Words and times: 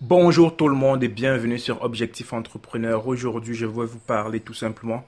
Bonjour 0.00 0.56
tout 0.56 0.68
le 0.68 0.76
monde 0.76 1.02
et 1.02 1.08
bienvenue 1.08 1.58
sur 1.58 1.82
Objectif 1.82 2.32
Entrepreneur. 2.32 3.08
Aujourd'hui, 3.08 3.56
je 3.56 3.66
vais 3.66 3.84
vous 3.84 3.98
parler 3.98 4.38
tout 4.38 4.54
simplement 4.54 5.04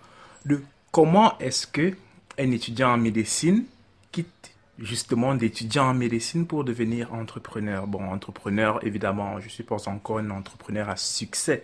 de 0.46 0.61
comment 0.90 1.38
est-ce 1.38 1.68
que 1.68 1.95
un 2.36 2.50
étudiant 2.50 2.95
en 2.95 2.96
médecine 2.96 3.66
quitte 4.11 4.53
justement 4.80 5.37
d'étudiant 5.37 5.90
en 5.90 5.95
médecine 5.95 6.45
pour 6.45 6.64
devenir 6.64 7.14
entrepreneur. 7.14 7.87
Bon, 7.87 8.03
entrepreneur, 8.03 8.84
évidemment, 8.84 9.39
je 9.39 9.48
suis 9.48 9.62
pas 9.62 9.89
encore 9.89 10.18
un 10.18 10.30
entrepreneur 10.30 10.89
à 10.89 10.96
succès. 10.96 11.62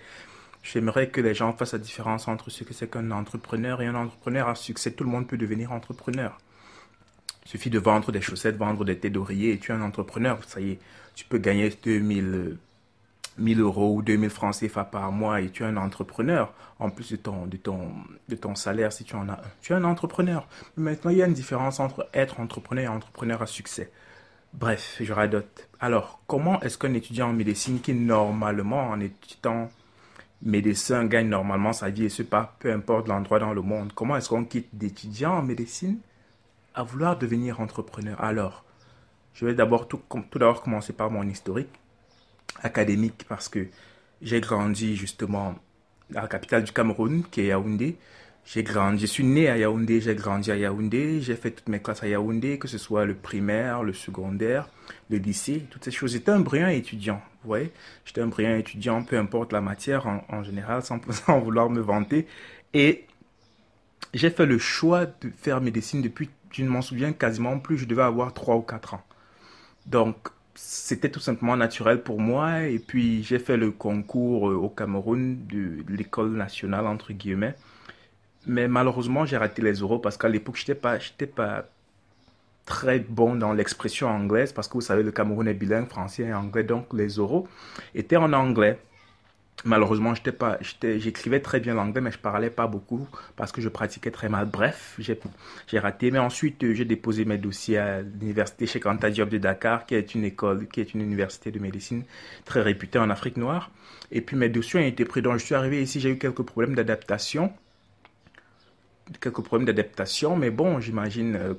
J'aimerais 0.62 1.08
que 1.08 1.20
les 1.20 1.34
gens 1.34 1.52
fassent 1.52 1.72
la 1.72 1.80
différence 1.80 2.28
entre 2.28 2.48
ce 2.50 2.62
que 2.62 2.74
c'est 2.74 2.88
qu'un 2.88 3.10
entrepreneur 3.10 3.82
et 3.82 3.86
un 3.86 3.96
entrepreneur 3.96 4.48
à 4.48 4.54
succès. 4.54 4.92
Tout 4.92 5.02
le 5.02 5.10
monde 5.10 5.26
peut 5.26 5.36
devenir 5.36 5.72
entrepreneur. 5.72 6.38
Il 7.44 7.48
suffit 7.48 7.70
de 7.70 7.80
vendre 7.80 8.12
des 8.12 8.20
chaussettes, 8.20 8.56
vendre 8.56 8.84
des 8.84 8.96
thés 8.96 9.10
d'oreiller 9.10 9.54
et 9.54 9.58
tu 9.58 9.72
es 9.72 9.74
un 9.74 9.82
entrepreneur. 9.82 10.38
Ça 10.46 10.60
y 10.60 10.70
est, 10.70 10.78
tu 11.16 11.24
peux 11.24 11.38
gagner 11.38 11.72
2000 11.82 12.58
1000 13.38 13.60
euros 13.60 13.96
ou 13.96 14.02
2000 14.02 14.30
francs 14.30 14.56
CFA 14.58 14.84
par 14.84 15.12
mois 15.12 15.40
et 15.40 15.50
tu 15.50 15.62
es 15.62 15.66
un 15.66 15.76
entrepreneur, 15.76 16.52
en 16.78 16.90
plus 16.90 17.10
de 17.12 17.16
ton, 17.16 17.46
de 17.46 17.56
ton, 17.56 17.90
de 18.28 18.36
ton 18.36 18.54
salaire 18.54 18.92
si 18.92 19.04
tu 19.04 19.14
en 19.14 19.28
as 19.28 19.32
un, 19.32 19.38
tu 19.60 19.72
es 19.72 19.76
un 19.76 19.84
entrepreneur. 19.84 20.46
Mais 20.76 20.92
maintenant, 20.92 21.10
il 21.10 21.18
y 21.18 21.22
a 21.22 21.26
une 21.26 21.34
différence 21.34 21.80
entre 21.80 22.08
être 22.14 22.40
entrepreneur 22.40 22.84
et 22.84 22.88
entrepreneur 22.88 23.42
à 23.42 23.46
succès. 23.46 23.90
Bref, 24.54 24.96
je 25.00 25.12
radote. 25.12 25.68
Alors, 25.80 26.20
comment 26.26 26.60
est-ce 26.62 26.78
qu'un 26.78 26.94
étudiant 26.94 27.28
en 27.28 27.32
médecine 27.32 27.80
qui 27.80 27.92
normalement, 27.92 28.88
en 28.88 29.00
étudiant 29.00 29.70
médecin, 30.42 31.04
gagne 31.04 31.28
normalement 31.28 31.72
sa 31.72 31.90
vie 31.90 32.04
et 32.04 32.08
ce 32.08 32.22
pas 32.22 32.56
peu 32.58 32.72
importe 32.72 33.08
l'endroit 33.08 33.38
dans 33.38 33.52
le 33.52 33.62
monde, 33.62 33.92
comment 33.94 34.16
est-ce 34.16 34.28
qu'on 34.28 34.44
quitte 34.44 34.68
d'étudiant 34.72 35.32
en 35.32 35.42
médecine 35.42 35.98
à 36.74 36.82
vouloir 36.82 37.18
devenir 37.18 37.60
entrepreneur? 37.60 38.22
Alors, 38.22 38.64
je 39.34 39.44
vais 39.44 39.54
d'abord 39.54 39.88
tout, 39.88 40.00
tout 40.30 40.38
d'abord 40.38 40.62
commencer 40.62 40.94
par 40.94 41.10
mon 41.10 41.28
historique 41.28 41.68
académique 42.62 43.24
parce 43.28 43.48
que 43.48 43.66
j'ai 44.22 44.40
grandi 44.40 44.96
justement 44.96 45.54
à 46.14 46.22
la 46.22 46.28
capitale 46.28 46.64
du 46.64 46.72
Cameroun, 46.72 47.24
qui 47.30 47.42
est 47.42 47.46
Yaoundé. 47.46 47.96
J'ai 48.44 48.62
grandi, 48.62 49.00
je 49.00 49.06
suis 49.06 49.24
né 49.24 49.48
à 49.48 49.58
Yaoundé, 49.58 50.00
j'ai 50.00 50.14
grandi 50.14 50.52
à 50.52 50.56
Yaoundé, 50.56 51.20
j'ai 51.20 51.34
fait 51.34 51.50
toutes 51.50 51.68
mes 51.68 51.80
classes 51.80 52.04
à 52.04 52.08
Yaoundé, 52.08 52.60
que 52.60 52.68
ce 52.68 52.78
soit 52.78 53.04
le 53.04 53.16
primaire, 53.16 53.82
le 53.82 53.92
secondaire, 53.92 54.68
le 55.10 55.18
lycée, 55.18 55.66
toutes 55.68 55.84
ces 55.84 55.90
choses. 55.90 56.12
J'étais 56.12 56.30
un 56.30 56.38
brillant 56.38 56.68
étudiant, 56.68 57.20
vous 57.42 57.48
voyez. 57.48 57.72
J'étais 58.04 58.20
un 58.20 58.28
brillant 58.28 58.54
étudiant, 58.54 59.02
peu 59.02 59.18
importe 59.18 59.52
la 59.52 59.60
matière 59.60 60.06
en, 60.06 60.44
général, 60.44 60.84
sans, 60.84 61.00
sans 61.10 61.40
vouloir 61.40 61.70
me 61.70 61.80
vanter. 61.80 62.28
Et 62.72 63.06
j'ai 64.14 64.30
fait 64.30 64.46
le 64.46 64.58
choix 64.58 65.06
de 65.06 65.32
faire 65.36 65.60
médecine 65.60 66.00
depuis, 66.00 66.30
je 66.52 66.62
ne 66.62 66.68
m'en 66.68 66.82
souviens 66.82 67.12
quasiment 67.12 67.58
plus, 67.58 67.78
je 67.78 67.86
devais 67.86 68.02
avoir 68.02 68.32
3 68.32 68.54
ou 68.54 68.62
4 68.62 68.94
ans. 68.94 69.02
Donc, 69.86 70.16
c'était 70.56 71.10
tout 71.10 71.20
simplement 71.20 71.56
naturel 71.56 72.02
pour 72.02 72.20
moi. 72.20 72.62
Et 72.62 72.78
puis, 72.78 73.22
j'ai 73.22 73.38
fait 73.38 73.56
le 73.56 73.70
concours 73.70 74.50
euh, 74.50 74.54
au 74.54 74.68
Cameroun 74.68 75.38
de 75.46 75.84
l'école 75.88 76.30
nationale, 76.30 76.86
entre 76.86 77.12
guillemets. 77.12 77.54
Mais 78.46 78.68
malheureusement, 78.68 79.26
j'ai 79.26 79.36
raté 79.36 79.62
les 79.62 79.74
euros 79.74 79.98
parce 79.98 80.16
qu'à 80.16 80.28
l'époque, 80.28 80.56
je 80.56 80.62
n'étais 80.62 80.74
pas, 80.74 80.98
pas 81.34 81.66
très 82.64 82.98
bon 83.00 83.34
dans 83.36 83.52
l'expression 83.52 84.08
anglaise 84.08 84.52
parce 84.52 84.68
que 84.68 84.74
vous 84.74 84.80
savez, 84.80 85.02
le 85.02 85.12
Cameroun 85.12 85.46
est 85.46 85.54
bilingue, 85.54 85.88
français 85.88 86.24
et 86.24 86.34
anglais. 86.34 86.64
Donc, 86.64 86.92
les 86.92 87.08
euros 87.08 87.46
étaient 87.94 88.16
en 88.16 88.32
anglais. 88.32 88.78
Malheureusement, 89.64 90.12
j'écrivais 90.80 91.40
très 91.40 91.60
bien 91.60 91.74
l'anglais, 91.74 92.00
mais 92.00 92.12
je 92.12 92.18
parlais 92.18 92.50
pas 92.50 92.66
beaucoup 92.66 93.08
parce 93.36 93.52
que 93.52 93.60
je 93.60 93.68
pratiquais 93.68 94.10
très 94.10 94.28
mal. 94.28 94.46
Bref, 94.46 94.98
j'ai 94.98 95.78
raté. 95.78 96.10
Mais 96.10 96.18
ensuite, 96.18 96.62
euh, 96.62 96.74
j'ai 96.74 96.84
déposé 96.84 97.24
mes 97.24 97.38
dossiers 97.38 97.78
à 97.78 98.02
l'université 98.02 98.66
chez 98.66 98.80
Anta 98.86 99.10
Diop 99.10 99.28
de 99.30 99.38
Dakar, 99.38 99.86
qui 99.86 99.94
est 99.94 100.14
une 100.14 100.24
école, 100.24 100.68
qui 100.68 100.80
est 100.80 100.94
une 100.94 101.00
université 101.00 101.50
de 101.50 101.58
médecine 101.58 102.04
très 102.44 102.60
réputée 102.60 102.98
en 102.98 103.08
Afrique 103.08 103.38
noire. 103.38 103.70
Et 104.12 104.20
puis 104.20 104.36
mes 104.36 104.50
dossiers 104.50 104.80
ont 104.80 104.86
été 104.86 105.04
pris. 105.04 105.22
Donc, 105.22 105.38
je 105.38 105.44
suis 105.44 105.54
arrivé 105.54 105.82
ici, 105.82 106.00
j'ai 106.00 106.10
eu 106.10 106.18
quelques 106.18 106.42
problèmes 106.42 106.74
d'adaptation, 106.74 107.52
quelques 109.20 109.40
problèmes 109.40 109.66
d'adaptation. 109.66 110.36
Mais 110.36 110.50
bon, 110.50 110.80
j'imagine 110.80 111.34
euh, 111.34 111.54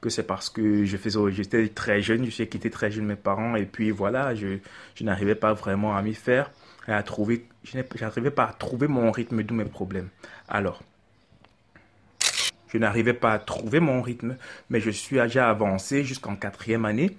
que 0.00 0.08
c'est 0.08 0.22
parce 0.26 0.48
que 0.50 0.84
je 0.84 0.96
faisais, 0.96 1.18
j'étais 1.30 1.68
très 1.68 2.00
jeune, 2.00 2.24
je 2.24 2.30
suis 2.30 2.48
quitté 2.48 2.70
très 2.70 2.92
jeune 2.92 3.06
mes 3.06 3.16
parents, 3.16 3.56
et 3.56 3.66
puis 3.66 3.90
voilà, 3.90 4.34
je, 4.34 4.58
je 4.94 5.04
n'arrivais 5.04 5.34
pas 5.34 5.52
vraiment 5.52 5.96
à 5.96 6.02
m'y 6.02 6.14
faire 6.14 6.50
à 6.94 7.02
trouver, 7.02 7.46
je 7.64 7.78
n'arrivais 8.00 8.30
pas 8.30 8.44
à 8.44 8.52
trouver 8.52 8.88
mon 8.88 9.10
rythme, 9.10 9.42
d'où 9.42 9.54
mes 9.54 9.64
problèmes. 9.64 10.08
Alors, 10.48 10.82
je 12.68 12.78
n'arrivais 12.78 13.14
pas 13.14 13.32
à 13.32 13.38
trouver 13.38 13.80
mon 13.80 14.02
rythme, 14.02 14.36
mais 14.70 14.80
je 14.80 14.90
suis 14.90 15.16
déjà 15.16 15.48
avancé 15.48 16.04
jusqu'en 16.04 16.36
quatrième 16.36 16.84
année. 16.84 17.16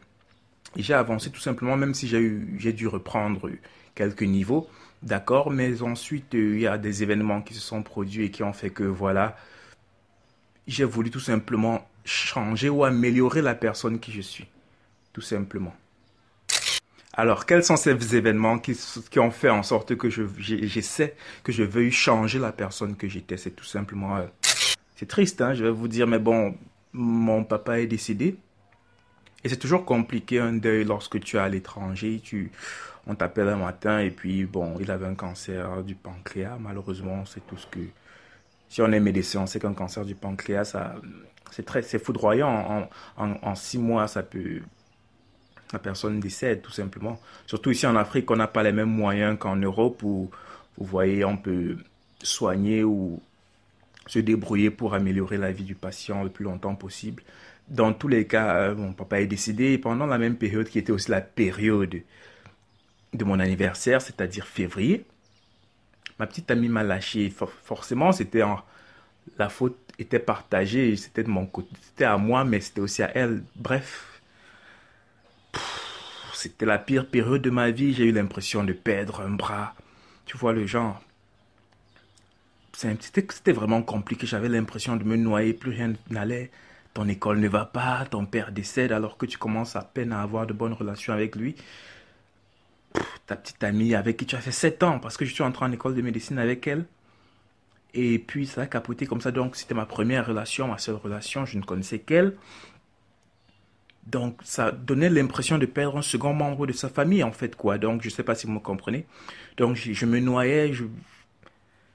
J'ai 0.76 0.94
avancé 0.94 1.32
tout 1.32 1.40
simplement, 1.40 1.76
même 1.76 1.94
si 1.94 2.08
j'ai 2.08 2.74
dû 2.74 2.88
reprendre 2.88 3.50
quelques 3.96 4.24
niveaux, 4.24 4.70
d'accord, 5.02 5.50
mais 5.50 5.82
ensuite 5.82 6.36
euh, 6.36 6.56
il 6.56 6.62
y 6.62 6.68
a 6.68 6.78
des 6.78 7.04
événements 7.04 7.42
qui 7.42 7.54
se 7.54 7.60
sont 7.60 7.84
produits 7.84 8.26
et 8.26 8.32
qui 8.32 8.44
ont 8.44 8.54
fait 8.54 8.70
que 8.70 8.84
voilà, 8.84 9.36
j'ai 10.68 10.84
voulu 10.84 11.10
tout 11.10 11.20
simplement 11.20 11.88
changer 12.06 12.70
ou 12.70 12.84
améliorer 12.84 13.42
la 13.42 13.56
personne 13.56 14.00
qui 14.00 14.12
je 14.12 14.22
suis, 14.22 14.48
tout 15.12 15.22
simplement. 15.22 15.76
Alors, 17.20 17.46
quels 17.46 17.66
sont 17.66 17.76
ces 17.76 18.16
événements 18.16 18.60
qui, 18.60 18.78
ont 19.20 19.30
fait 19.30 19.50
en 19.50 19.62
sorte 19.62 19.98
que 19.98 20.10
je, 20.10 20.24
j'essaie, 20.38 21.18
que 21.44 21.52
je 21.52 21.64
veuille 21.64 21.92
changer 21.92 22.40
la 22.40 22.54
personne 22.54 22.96
que 22.96 23.10
j'étais? 23.10 23.36
C'est 23.36 23.52
tout 23.52 23.66
simplement... 23.66 24.16
Euh, 24.16 24.28
c'est 24.96 25.06
triste, 25.06 25.42
hein, 25.42 25.54
je 25.54 25.66
vais 25.66 25.70
vous 25.70 25.90
dire, 25.90 26.08
mais 26.08 26.18
bon, 26.18 26.56
mon 26.94 27.44
papa 27.44 27.82
est 27.82 27.88
décédé. 27.88 28.38
Et 29.44 29.50
c'est 29.50 29.58
toujours 29.58 29.84
compliqué 29.84 30.40
un 30.40 30.54
deuil 30.54 30.86
lorsque 30.86 31.20
tu 31.20 31.36
es 31.36 31.40
à 31.40 31.50
l'étranger. 31.50 32.22
Tu, 32.24 32.54
on 33.06 33.16
t'appelle 33.16 33.50
un 33.50 33.58
matin 33.58 34.00
et 34.00 34.12
puis, 34.12 34.46
bon, 34.46 34.78
il 34.80 34.90
avait 34.90 35.08
un 35.08 35.16
cancer 35.16 35.84
du 35.84 35.96
pancréas. 35.96 36.58
Malheureusement, 36.58 37.26
c'est 37.26 37.46
tout 37.48 37.58
ce 37.58 37.68
que... 37.68 37.82
Si 38.70 38.82
on 38.82 38.90
est 38.94 39.00
médecin, 39.02 39.42
on 39.42 39.46
sait 39.46 39.60
qu'un 39.60 39.74
cancer 39.74 40.06
du 40.06 40.16
pancréas, 40.16 40.64
ça, 40.64 40.96
c'est 41.52 41.66
très, 41.66 41.82
c'est 41.82 42.00
foudroyant. 42.00 42.88
En, 43.18 43.34
en 43.42 43.56
six 43.56 43.78
mois, 43.78 44.08
ça 44.08 44.24
peut 44.24 44.62
la 45.72 45.80
personne 45.80 46.20
décède 46.20 46.62
tout 46.62 46.72
simplement. 46.72 47.20
Surtout 47.46 47.72
ici 47.72 47.86
en 47.86 47.96
Afrique, 47.96 48.30
on 48.32 48.36
n'a 48.36 48.48
pas 48.48 48.64
les 48.64 48.72
mêmes 48.72 48.90
moyens 48.90 49.38
qu'en 49.40 49.56
Europe 49.56 50.02
où, 50.04 50.30
vous 50.78 50.86
voyez, 50.86 51.24
on 51.26 51.38
peut 51.38 51.78
soigner 52.24 52.84
ou 52.84 53.22
se 54.08 54.20
débrouiller 54.20 54.72
pour 54.72 54.96
améliorer 54.96 55.38
la 55.38 55.52
vie 55.52 55.64
du 55.64 55.76
patient 55.76 56.24
le 56.24 56.30
plus 56.30 56.44
longtemps 56.44 56.76
possible. 56.76 57.24
Dans 57.68 57.94
tous 57.94 58.08
les 58.08 58.26
cas, 58.26 58.56
euh, 58.56 58.76
mon 58.76 58.94
papa 58.94 59.22
est 59.22 59.28
décédé 59.28 59.78
pendant 59.78 60.08
la 60.08 60.18
même 60.18 60.36
période 60.36 60.68
qui 60.68 60.80
était 60.80 60.92
aussi 60.92 61.12
la 61.12 61.22
période 61.22 62.02
de 63.14 63.24
mon 63.24 63.40
anniversaire, 63.40 64.02
c'est-à-dire 64.02 64.48
février. 64.48 65.06
Ma 66.18 66.26
petite 66.26 66.50
amie 66.50 66.70
m'a 66.70 66.84
lâché. 66.84 67.32
forcément, 67.64 68.12
c'était 68.12 68.42
la 69.38 69.50
faute 69.50 69.78
était 70.00 70.20
partagée, 70.20 70.96
c'était 70.96 71.24
de 71.24 71.30
mon 71.30 71.46
côté, 71.46 71.70
c'était 71.82 72.06
à 72.06 72.18
moi, 72.18 72.44
mais 72.44 72.62
c'était 72.62 72.82
aussi 72.82 73.04
à 73.04 73.12
elle. 73.16 73.44
Bref, 73.56 74.09
c'était 76.40 76.66
la 76.66 76.78
pire 76.78 77.08
période 77.08 77.42
de 77.42 77.50
ma 77.50 77.70
vie. 77.70 77.94
J'ai 77.94 78.06
eu 78.06 78.12
l'impression 78.14 78.64
de 78.64 78.72
perdre 78.72 79.22
un 79.22 79.32
bras. 79.32 79.76
Tu 80.26 80.38
vois 80.38 80.54
le 80.54 80.66
genre. 80.66 81.02
C'était 82.72 83.52
vraiment 83.52 83.82
compliqué. 83.82 84.26
J'avais 84.26 84.48
l'impression 84.48 84.96
de 84.96 85.04
me 85.04 85.18
noyer. 85.18 85.54
Plus 85.54 85.72
rien 85.72 85.94
n'allait. 86.10 86.50
Ton 86.94 87.10
école 87.10 87.40
ne 87.40 87.50
va 87.50 87.66
pas. 87.66 88.06
Ton 88.06 88.26
père 88.26 88.54
décède 88.54 88.94
alors 88.94 89.18
que 89.18 89.26
tu 89.26 89.38
commences 89.38 89.76
à 89.76 89.82
peine 89.82 90.14
à 90.14 90.22
avoir 90.22 90.48
de 90.48 90.54
bonnes 90.54 90.74
relations 90.74 91.12
avec 91.12 91.36
lui. 91.36 91.56
ta 93.28 93.36
petite 93.36 93.64
amie 93.64 93.94
avec 93.94 94.18
qui 94.18 94.26
tu 94.26 94.36
as 94.36 94.42
fait 94.42 94.52
7 94.52 94.82
ans 94.84 95.00
parce 95.00 95.18
que 95.18 95.26
je 95.26 95.34
suis 95.34 95.44
entré 95.44 95.66
en 95.66 95.72
école 95.72 95.94
de 95.94 96.02
médecine 96.02 96.40
avec 96.40 96.66
elle. 96.68 96.86
Et 97.94 98.18
puis 98.18 98.48
ça 98.48 98.62
a 98.62 98.66
capoté 98.66 99.06
comme 99.08 99.20
ça. 99.20 99.32
Donc 99.32 99.58
c'était 99.58 99.74
ma 99.74 99.86
première 99.86 100.26
relation, 100.26 100.70
ma 100.70 100.78
seule 100.78 100.96
relation. 100.96 101.46
Je 101.46 101.58
ne 101.58 101.64
connaissais 101.64 102.00
qu'elle. 102.00 102.38
Donc, 104.10 104.40
ça 104.44 104.72
donnait 104.72 105.10
l'impression 105.10 105.60
de 105.60 105.68
perdre 105.68 105.98
un 105.98 106.02
second 106.02 106.34
membre 106.34 106.66
de 106.66 106.74
sa 106.74 106.90
famille, 106.90 107.24
en 107.24 107.32
fait, 107.32 107.56
quoi. 107.56 107.78
Donc, 107.78 108.02
je 108.02 108.08
ne 108.08 108.12
sais 108.12 108.24
pas 108.24 108.34
si 108.34 108.48
vous 108.48 108.54
me 108.54 108.60
comprenez. 108.60 109.06
Donc, 109.58 109.76
je, 109.76 110.06
me 110.08 110.20
noyais, 110.20 110.74
je 110.74 110.86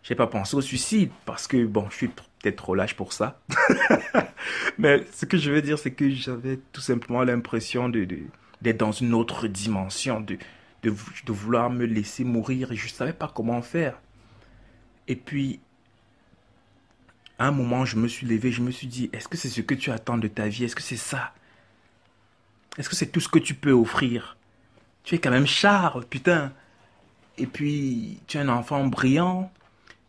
n'ai 0.09 0.15
pas 0.17 0.29
pensé 0.29 0.55
au 0.57 0.61
suicide, 0.61 1.11
parce 1.25 1.49
que, 1.49 1.65
bon, 1.65 1.87
je 1.91 1.97
suis 1.97 2.09
peut-être 2.09 2.57
trop 2.57 2.77
lâche 2.77 2.95
pour 2.95 3.13
ça. 3.13 3.41
Mais 4.79 5.05
ce 5.13 5.27
que 5.27 5.37
je 5.37 5.51
veux 5.51 5.61
dire, 5.61 5.77
c'est 5.77 5.91
que 5.91 6.09
j'avais 6.11 6.61
tout 6.73 6.81
simplement 6.81 7.25
l'impression 7.25 7.89
de, 7.89 8.07
d'être 8.63 8.79
dans 8.79 8.93
une 8.93 9.13
autre 9.13 9.49
dimension, 9.49 10.21
de, 10.21 10.39
de, 10.85 10.91
vouloir 11.33 11.69
me 11.69 11.85
laisser 11.85 12.23
mourir, 12.23 12.71
et 12.71 12.77
je 12.77 12.85
ne 12.85 12.91
savais 12.91 13.13
pas 13.13 13.33
comment 13.35 13.61
faire. 13.61 13.99
Et 15.09 15.17
puis, 15.17 15.59
à 17.41 17.49
un 17.49 17.51
moment, 17.51 17.85
je 17.85 17.97
me 17.97 18.07
suis 18.07 18.25
levé, 18.29 18.53
je 18.53 18.63
me 18.63 18.71
suis 18.71 18.87
dit, 18.87 19.11
est-ce 19.13 19.27
que 19.27 19.37
c'est 19.37 19.49
ce 19.49 19.63
que 19.63 19.75
tu 19.75 19.91
attends 19.91 20.17
de 20.17 20.29
ta 20.29 20.47
vie? 20.47 20.63
Est-ce 20.63 20.77
que 20.77 20.83
c'est 20.83 20.97
ça? 20.97 21.33
Est-ce 22.79 22.89
que 22.89 22.97
c'est 22.97 23.07
tout 23.07 23.21
ce 23.21 23.29
que 23.29 23.39
tu 23.39 23.55
peux 23.55 23.73
offrir? 23.73 24.37
Tu 25.05 25.15
es 25.15 25.19
quand 25.19 25.31
même 25.31 25.47
Charles, 25.47 26.05
putain. 26.07 26.53
Et 27.39 27.47
puis, 27.47 28.21
tu 28.27 28.39
es 28.39 28.41
un 28.41 28.49
enfant 28.49 28.87
brillant. 28.87 29.53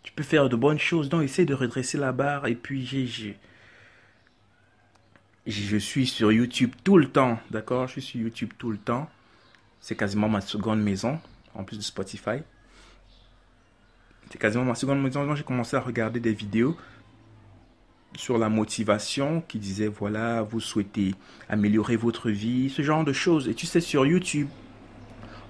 Tu 0.04 0.12
peux 0.14 0.24
faire 0.24 0.50
de 0.50 0.56
bonnes 0.56 0.80
choses. 0.80 1.10
Donc, 1.10 1.24
essaie 1.24 1.46
de 1.46 1.54
redresser 1.54 1.98
la 1.98 2.12
barre. 2.12 2.48
Et 2.48 2.56
puis. 2.56 3.36
Je 5.46 5.78
suis 5.78 6.08
sur 6.08 6.32
YouTube 6.32 6.72
tout 6.84 6.98
le 6.98 7.10
temps, 7.12 7.40
d'accord? 7.52 7.88
Je 7.88 7.94
suis 7.94 8.02
sur 8.02 8.20
YouTube 8.22 8.52
tout 8.58 8.72
le 8.72 8.78
temps. 8.78 9.10
C'est 9.80 9.96
quasiment 9.96 10.30
ma 10.30 10.42
seconde 10.42 10.82
maison. 10.82 11.20
en 11.54 11.64
plus 11.64 11.78
de 11.78 11.84
Spotify. 11.84 12.40
C'est 14.32 14.40
quasiment 14.40 14.66
ma 14.66 14.76
seconde 14.76 15.02
motivation. 15.02 15.36
J'ai 15.36 15.44
commencé 15.44 15.76
à 15.76 15.82
regarder 15.82 16.20
des 16.20 16.34
vidéos 16.34 16.76
sur 18.18 18.38
la 18.38 18.50
motivation 18.50 19.44
qui 19.48 19.60
disaient 19.60 19.88
voilà, 19.88 20.42
vous 20.42 20.60
souhaitez 20.60 21.16
améliorer 21.50 21.96
votre 21.96 22.30
vie, 22.30 22.70
ce 22.70 22.82
genre 22.82 23.04
de 23.04 23.14
choses. 23.14 23.48
Et 23.48 23.54
tu 23.54 23.66
sais, 23.66 23.82
sur 23.82 24.06
YouTube, 24.06 24.48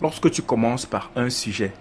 lorsque 0.02 0.30
tu 0.32 0.42
commences 0.42 0.86
par 0.86 1.12
un 1.16 1.30
sujet, 1.30 1.74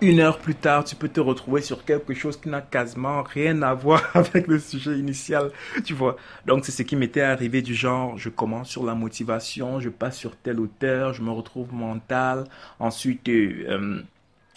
une 0.00 0.20
heure 0.20 0.38
plus 0.38 0.54
tard, 0.54 0.84
tu 0.84 0.96
peux 0.96 1.08
te 1.08 1.20
retrouver 1.20 1.62
sur 1.62 1.84
quelque 1.84 2.14
chose 2.14 2.38
qui 2.38 2.48
n'a 2.48 2.60
quasiment 2.60 3.22
rien 3.22 3.62
à 3.62 3.74
voir 3.74 4.02
avec 4.14 4.46
le 4.46 4.58
sujet 4.58 4.98
initial, 4.98 5.50
tu 5.84 5.94
vois. 5.94 6.16
Donc 6.46 6.64
c'est 6.64 6.72
ce 6.72 6.82
qui 6.82 6.96
m'était 6.96 7.22
arrivé 7.22 7.62
du 7.62 7.74
genre, 7.74 8.18
je 8.18 8.28
commence 8.28 8.68
sur 8.68 8.84
la 8.84 8.94
motivation, 8.94 9.80
je 9.80 9.88
passe 9.88 10.18
sur 10.18 10.36
tel 10.36 10.60
auteur, 10.60 11.14
je 11.14 11.22
me 11.22 11.30
retrouve 11.30 11.72
mental, 11.72 12.44
ensuite 12.78 13.28
euh, 13.28 14.02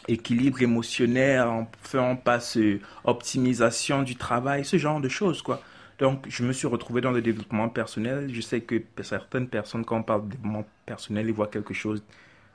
équilibre 0.07 0.61
émotionnel, 0.61 1.41
enfin 1.41 2.01
on 2.01 2.15
passe 2.15 2.57
optimisation 3.03 4.03
du 4.03 4.15
travail, 4.15 4.65
ce 4.65 4.77
genre 4.77 5.01
de 5.01 5.09
choses, 5.09 5.41
quoi. 5.41 5.61
Donc, 5.99 6.27
je 6.29 6.43
me 6.43 6.53
suis 6.53 6.67
retrouvé 6.67 7.01
dans 7.01 7.11
le 7.11 7.21
développement 7.21 7.69
personnel. 7.69 8.29
Je 8.31 8.41
sais 8.41 8.61
que 8.61 8.83
certaines 9.01 9.47
personnes, 9.47 9.83
quand 9.83 9.97
on 9.97 10.03
parle 10.03 10.25
de 10.25 10.35
développement 10.35 10.65
personnel, 10.85 11.27
ils 11.27 11.33
voient 11.33 11.47
quelque 11.47 11.73
chose 11.73 12.03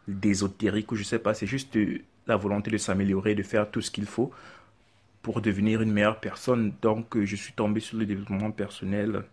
d'ésotérique 0.09 0.93
ou 0.93 0.97
je 0.97 1.03
sais 1.03 1.19
pas, 1.19 1.35
c'est 1.35 1.47
juste 1.47 1.77
euh, 1.77 1.99
la 2.27 2.37
volonté 2.37 2.71
de 2.71 2.79
s'améliorer, 2.79 3.35
de 3.35 3.43
faire 3.43 3.71
tout 3.71 3.81
ce 3.81 3.91
qu'il 3.91 4.07
faut 4.07 4.33
pour 5.23 5.41
devenir 5.41 5.83
une 5.83 5.93
meilleure 5.93 6.21
personne. 6.21 6.73
Donc, 6.83 7.17
euh, 7.17 7.25
je 7.25 7.37
suis 7.37 7.53
tombé 7.53 7.81
sur 7.81 7.99
le 7.99 8.07
développement 8.07 8.51
personnel. 8.53 9.25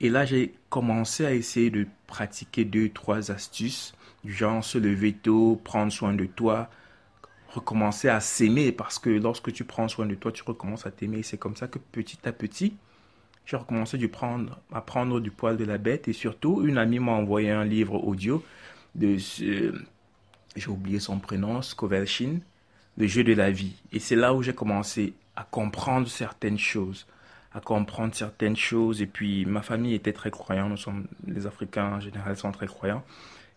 Et 0.00 0.08
là, 0.08 0.24
j'ai 0.24 0.54
commencé 0.68 1.24
à 1.26 1.32
essayer 1.32 1.70
de 1.70 1.86
pratiquer 2.06 2.64
deux, 2.64 2.88
trois 2.88 3.30
astuces, 3.30 3.94
du 4.24 4.32
genre 4.32 4.62
se 4.64 4.78
lever 4.78 5.12
tôt, 5.12 5.60
prendre 5.64 5.92
soin 5.92 6.14
de 6.14 6.24
toi, 6.24 6.70
recommencer 7.48 8.08
à 8.08 8.20
s'aimer, 8.20 8.72
parce 8.72 8.98
que 8.98 9.10
lorsque 9.10 9.52
tu 9.52 9.64
prends 9.64 9.88
soin 9.88 10.06
de 10.06 10.14
toi, 10.14 10.32
tu 10.32 10.42
recommences 10.42 10.86
à 10.86 10.90
t'aimer. 10.90 11.22
C'est 11.22 11.38
comme 11.38 11.56
ça 11.56 11.68
que 11.68 11.78
petit 11.78 12.18
à 12.24 12.32
petit, 12.32 12.76
j'ai 13.46 13.56
recommencé 13.56 13.98
prendre, 14.08 14.60
à 14.72 14.80
prendre 14.80 15.20
du 15.20 15.30
poil 15.30 15.56
de 15.56 15.64
la 15.64 15.78
bête. 15.78 16.08
Et 16.08 16.12
surtout, 16.12 16.62
une 16.64 16.78
amie 16.78 16.98
m'a 16.98 17.12
envoyé 17.12 17.50
un 17.50 17.64
livre 17.64 18.02
audio 18.04 18.42
de 18.94 19.18
ce 19.18 19.72
j'ai 20.54 20.68
oublié 20.68 21.00
son 21.00 21.18
prénom, 21.18 21.62
Skovelchin, 21.62 22.40
le 22.98 23.06
jeu 23.06 23.24
de 23.24 23.32
la 23.32 23.50
vie. 23.50 23.74
Et 23.92 23.98
c'est 23.98 24.16
là 24.16 24.34
où 24.34 24.42
j'ai 24.42 24.54
commencé 24.54 25.14
à 25.34 25.44
comprendre 25.44 26.08
certaines 26.08 26.58
choses, 26.58 27.06
à 27.54 27.60
comprendre 27.60 28.14
certaines 28.14 28.56
choses. 28.56 29.00
Et 29.00 29.06
puis 29.06 29.46
ma 29.46 29.62
famille 29.62 29.94
était 29.94 30.12
très 30.12 30.30
croyante, 30.30 30.70
nous 30.70 30.76
sommes 30.76 31.06
les 31.26 31.46
Africains 31.46 31.94
en 31.94 32.00
général 32.00 32.36
sont 32.36 32.52
très 32.52 32.66
croyants. 32.66 33.02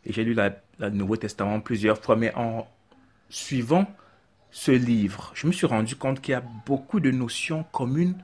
Et 0.06 0.14
j'ai 0.14 0.24
lu 0.24 0.36
le 0.36 0.90
Nouveau 0.90 1.18
Testament 1.18 1.60
plusieurs 1.60 2.02
fois, 2.02 2.16
mais 2.16 2.34
en 2.36 2.68
suivant 3.30 3.88
ce 4.52 4.72
livre, 4.72 5.32
je 5.34 5.48
me 5.48 5.52
suis 5.52 5.66
rendu 5.68 5.96
compte 5.96 6.22
qu'il 6.22 6.32
y 6.32 6.36
a 6.36 6.44
beaucoup 6.66 7.00
de 7.00 7.12
notions 7.12 7.66
communes 7.72 8.16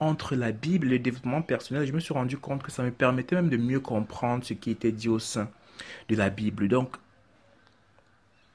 entre 0.00 0.36
la 0.36 0.52
Bible 0.52 0.88
et 0.88 0.90
le 0.90 0.98
développement 0.98 1.42
personnel. 1.42 1.86
Je 1.86 1.92
me 1.92 2.00
suis 2.00 2.14
rendu 2.14 2.36
compte 2.36 2.62
que 2.62 2.70
ça 2.70 2.82
me 2.82 2.90
permettait 2.90 3.36
même 3.36 3.48
de 3.48 3.56
mieux 3.56 3.80
comprendre 3.80 4.44
ce 4.44 4.54
qui 4.54 4.70
était 4.70 4.92
dit 4.92 5.08
au 5.08 5.18
sein 5.18 5.48
de 6.08 6.16
la 6.16 6.30
Bible. 6.30 6.68
Donc, 6.68 6.96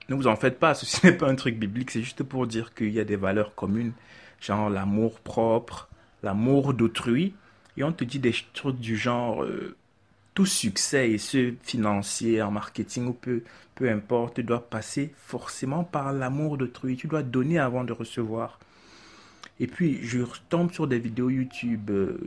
ne 0.09 0.15
vous 0.15 0.27
en 0.27 0.35
faites 0.35 0.59
pas, 0.59 0.73
ceci 0.73 0.99
n'est 1.05 1.13
pas 1.13 1.29
un 1.29 1.35
truc 1.35 1.57
biblique, 1.57 1.91
c'est 1.91 2.01
juste 2.01 2.23
pour 2.23 2.47
dire 2.47 2.73
qu'il 2.73 2.91
y 2.91 2.99
a 2.99 3.05
des 3.05 3.15
valeurs 3.15 3.55
communes, 3.55 3.93
genre 4.39 4.69
l'amour 4.69 5.19
propre, 5.19 5.89
l'amour 6.21 6.73
d'autrui, 6.73 7.33
et 7.77 7.83
on 7.83 7.91
te 7.91 8.03
dit 8.03 8.19
des 8.19 8.35
trucs 8.53 8.79
du 8.79 8.97
genre 8.97 9.43
euh, 9.43 9.75
tout 10.33 10.45
succès, 10.45 11.11
et 11.11 11.17
ce 11.17 11.53
financier, 11.61 12.41
en 12.41 12.51
marketing 12.51 13.07
ou 13.07 13.13
peu, 13.13 13.43
peu 13.75 13.89
importe, 13.89 14.39
doit 14.39 14.67
passer 14.67 15.13
forcément 15.15 15.83
par 15.83 16.13
l'amour 16.13 16.57
d'autrui. 16.57 16.95
Tu 16.95 17.07
dois 17.07 17.23
donner 17.23 17.59
avant 17.59 17.83
de 17.83 17.93
recevoir. 17.93 18.59
Et 19.59 19.67
puis, 19.67 19.99
je 20.01 20.19
tombe 20.49 20.71
sur 20.71 20.87
des 20.87 20.99
vidéos 20.99 21.29
YouTube 21.29 21.91
euh, 21.91 22.17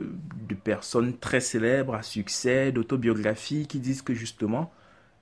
de 0.47 0.55
personnes 0.55 1.17
très 1.17 1.41
célèbres 1.41 1.95
à 1.95 2.01
succès, 2.01 2.71
d'autobiographies, 2.71 3.67
qui 3.67 3.79
disent 3.79 4.01
que 4.01 4.13
justement, 4.13 4.71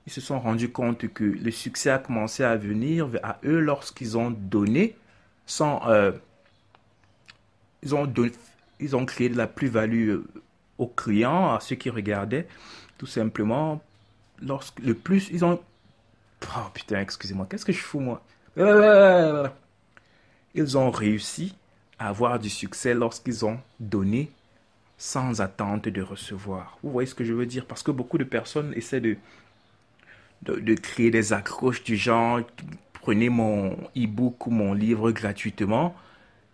ils 0.06 0.12
se 0.12 0.20
sont 0.20 0.38
rendus 0.38 0.70
compte 0.70 1.08
que 1.08 1.24
le 1.24 1.50
succès 1.50 1.90
a 1.90 1.98
commencé 1.98 2.44
à 2.44 2.56
venir 2.56 3.08
à 3.22 3.38
eux 3.44 3.58
lorsqu'ils 3.58 4.16
ont 4.16 4.30
donné 4.30 4.96
sans 5.46 5.88
euh, 5.88 6.12
ils 7.82 7.94
ont 7.94 8.12
ils 8.78 8.96
ont 8.96 9.06
créé 9.06 9.28
de 9.28 9.36
la 9.36 9.46
plus-value 9.46 10.10
euh, 10.10 10.24
aux 10.78 10.86
clients 10.86 11.54
à 11.54 11.60
ceux 11.60 11.76
qui 11.76 11.90
regardaient 11.90 12.46
tout 12.98 13.06
simplement 13.06 13.80
lorsque 14.42 14.78
le 14.80 14.94
plus 14.94 15.28
ils 15.30 15.44
ont 15.44 15.60
oh 16.42 16.68
putain 16.74 17.00
excusez-moi 17.00 17.46
qu'est-ce 17.48 17.64
que 17.64 17.72
je 17.72 17.82
fous 17.82 18.00
moi? 18.00 18.22
Ils 20.54 20.78
ont 20.78 20.90
réussi 20.90 21.54
à 21.98 22.08
avoir 22.08 22.38
du 22.38 22.48
succès 22.48 22.94
lorsqu'ils 22.94 23.44
ont 23.44 23.58
donné 23.78 24.30
sans 24.98 25.42
attente 25.42 25.88
de 25.88 26.00
recevoir. 26.00 26.78
Vous 26.82 26.90
voyez 26.90 27.06
ce 27.06 27.14
que 27.14 27.24
je 27.24 27.34
veux 27.34 27.44
dire? 27.44 27.66
Parce 27.66 27.82
que 27.82 27.90
beaucoup 27.90 28.16
de 28.16 28.24
personnes 28.24 28.72
essaient 28.74 29.00
de 29.00 29.16
de, 30.42 30.74
créer 30.74 31.10
des 31.10 31.32
accroches 31.32 31.82
du 31.82 31.96
genre 31.96 32.40
prenez 33.06 33.28
mon 33.28 33.76
e-book 33.96 34.46
ou 34.46 34.50
mon 34.50 34.74
livre 34.74 35.12
gratuitement, 35.12 35.94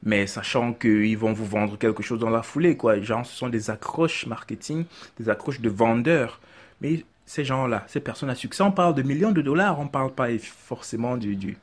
mais 0.02 0.26
sachant 0.26 0.72
qu'ils 0.72 1.16
vont 1.16 1.32
vous 1.32 1.46
vendre 1.46 1.78
quelque 1.78 2.02
chose 2.02 2.19
dans 2.19 2.31
la 2.31 2.43
foulée, 2.43 2.76
quoi. 2.76 3.00
Genre, 3.00 3.25
ce 3.25 3.37
sont 3.37 3.49
des 3.49 3.70
accroches 3.70 4.26
marketing, 4.26 4.84
des 5.19 5.28
accroches 5.28 5.60
de 5.60 5.70
vendeurs. 5.70 6.40
Mais 6.81 7.04
ces 7.26 7.44
gens-là, 7.44 7.84
ces 7.88 8.00
personnes 8.00 8.31
à 8.31 8.34
succès, 8.34 8.62
on 8.62 8.72
parle 8.72 8.94
de 8.94 9.02
millions 9.02 9.32
de 9.32 9.43
dollars, 9.43 9.78
on 9.78 9.87
parle 9.87 10.12
pas 10.12 10.28
forcément 10.38 11.16
du, 11.16 11.37
du, 11.37 11.56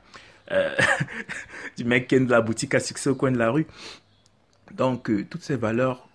euh, 0.52 0.74
du 1.76 1.84
mec 1.84 2.08
qui 2.08 2.14
est 2.14 2.20
de 2.20 2.30
la 2.30 2.40
boutique 2.40 2.74
à 2.74 2.80
succès 2.80 3.10
au 3.10 3.14
coin 3.14 3.30
de 3.30 3.38
la 3.38 3.50
rue. 3.50 3.66
Donc, 4.72 5.10
euh, 5.10 5.26
toutes 5.28 5.42
ces 5.42 5.56
valeurs 5.56 6.08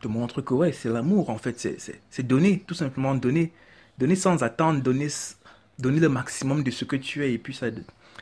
te 0.00 0.08
montrent 0.08 0.42
que, 0.42 0.52
ouais, 0.54 0.72
c'est 0.72 0.90
l'amour, 0.90 1.30
en 1.30 1.38
fait, 1.38 1.58
c'est 2.10 2.26
donner, 2.26 2.62
tout 2.66 2.74
simplement 2.74 3.14
donner. 3.14 3.52
Donner 3.98 4.16
sans 4.16 4.42
attendre, 4.42 4.82
donner 4.82 5.08
donner 5.78 6.00
le 6.00 6.08
maximum 6.08 6.62
de 6.62 6.70
ce 6.70 6.84
que 6.84 6.96
tu 6.96 7.24
es 7.24 7.32
et 7.32 7.38
puis 7.38 7.58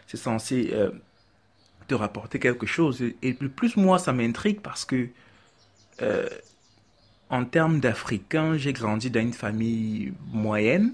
c'est 0.06 0.16
censé 0.16 0.70
euh, 0.72 0.90
te 1.90 1.94
rapporter 1.96 2.38
quelque 2.38 2.66
chose 2.66 3.02
et 3.20 3.32
plus 3.34 3.76
moi 3.76 3.98
ça 3.98 4.12
m'intrigue 4.12 4.60
parce 4.60 4.84
que 4.84 5.08
euh, 6.02 6.28
en 7.30 7.44
termes 7.44 7.80
d'Africains 7.80 8.56
j'ai 8.56 8.72
grandi 8.72 9.10
dans 9.10 9.20
une 9.20 9.32
famille 9.32 10.12
moyenne 10.32 10.92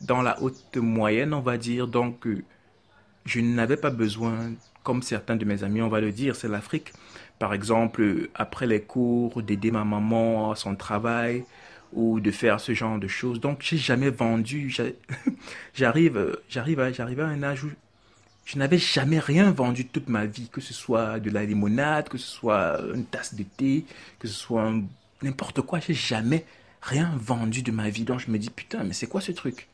dans 0.00 0.22
la 0.22 0.40
haute 0.42 0.78
moyenne 0.78 1.34
on 1.34 1.40
va 1.40 1.58
dire 1.58 1.88
donc 1.88 2.26
euh, 2.26 2.42
je 3.26 3.40
n'avais 3.40 3.76
pas 3.76 3.90
besoin 3.90 4.52
comme 4.82 5.02
certains 5.02 5.36
de 5.36 5.44
mes 5.44 5.62
amis 5.62 5.82
on 5.82 5.90
va 5.90 6.00
le 6.00 6.10
dire 6.10 6.36
c'est 6.36 6.48
l'Afrique 6.48 6.94
par 7.38 7.52
exemple 7.52 8.30
après 8.34 8.66
les 8.66 8.80
cours 8.80 9.42
d'aider 9.42 9.70
ma 9.70 9.84
maman 9.84 10.52
à 10.52 10.56
son 10.56 10.74
travail 10.74 11.44
ou 11.92 12.18
de 12.18 12.30
faire 12.30 12.58
ce 12.58 12.74
genre 12.74 12.98
de 12.98 13.06
choses. 13.06 13.38
Donc, 13.38 13.58
j'ai 13.60 13.76
jamais 13.76 14.10
vendu. 14.10 14.74
J'arrive, 15.74 16.38
j'arrive, 16.48 16.92
j'arrive 16.92 17.20
à 17.20 17.26
un 17.26 17.42
âge 17.44 17.62
où 17.62 17.70
je 18.44 18.58
n'avais 18.58 18.78
jamais 18.78 19.18
rien 19.18 19.50
vendu 19.50 19.86
toute 19.86 20.08
ma 20.08 20.26
vie, 20.26 20.48
que 20.48 20.60
ce 20.60 20.74
soit 20.74 21.18
de 21.20 21.30
la 21.30 21.44
limonade, 21.44 22.08
que 22.08 22.18
ce 22.18 22.26
soit 22.26 22.80
une 22.94 23.04
tasse 23.04 23.34
de 23.34 23.42
thé, 23.42 23.84
que 24.18 24.28
ce 24.28 24.34
soit 24.34 24.72
n'importe 25.22 25.62
quoi. 25.62 25.80
J'ai 25.80 25.94
jamais 25.94 26.44
rien 26.82 27.12
vendu 27.16 27.62
de 27.62 27.72
ma 27.72 27.88
vie. 27.88 28.04
Donc, 28.04 28.20
je 28.20 28.30
me 28.30 28.38
dis 28.38 28.50
putain, 28.50 28.84
mais 28.84 28.92
c'est 28.92 29.06
quoi 29.06 29.20
ce 29.20 29.32
truc? 29.32 29.68